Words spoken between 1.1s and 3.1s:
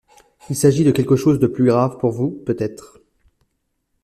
chose de plus grave pour vous, peut-être.